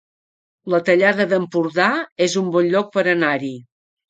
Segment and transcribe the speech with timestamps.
[0.73, 1.91] La Tallada d'Empordà
[2.29, 3.53] es un bon lloc per anar-hi